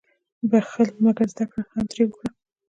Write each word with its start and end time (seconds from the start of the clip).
•بخښل، 0.49 0.89
مګر 1.03 1.27
زده 1.33 1.45
کړه 1.51 1.63
هم 1.71 1.83
ترې 1.91 2.03
وکړه. 2.07 2.29